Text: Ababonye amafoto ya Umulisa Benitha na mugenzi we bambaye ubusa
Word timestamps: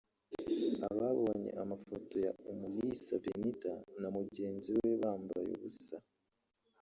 Ababonye 0.87 1.49
amafoto 1.61 2.15
ya 2.25 2.31
Umulisa 2.51 3.11
Benitha 3.23 3.73
na 4.01 4.07
mugenzi 4.15 4.69
we 4.77 4.89
bambaye 5.01 5.47
ubusa 5.57 5.97